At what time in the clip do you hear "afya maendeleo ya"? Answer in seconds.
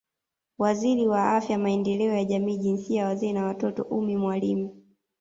1.35-2.23